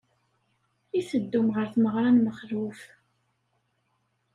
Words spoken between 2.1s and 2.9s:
n Mexluf?